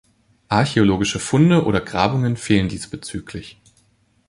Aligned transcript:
Archäologische 0.47 1.19
Funde 1.19 1.63
oder 1.63 1.79
Grabungen 1.79 2.35
fehlen 2.35 2.69
diesbezüglich. 2.69 3.59